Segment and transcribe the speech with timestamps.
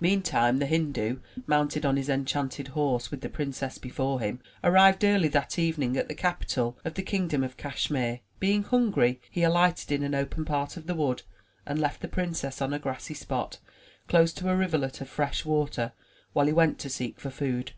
[0.00, 5.28] Meantime, the Hindu, mounted on his enchanted horse with the princess before him, arrived early
[5.28, 8.20] that evening at the capital of the kingdom of Cashmere.
[8.40, 11.20] Being hungry, he alighted in an open part of the wood,
[11.66, 13.58] and left the princess on a grassy spot,
[14.08, 15.92] close to a rivulet of fresh water,
[16.32, 17.72] while he went to seek for food.